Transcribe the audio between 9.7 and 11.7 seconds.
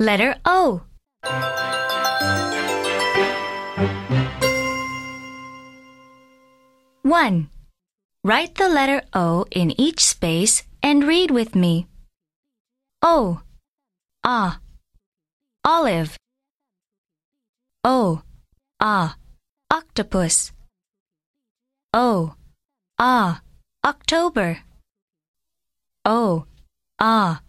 each space and read with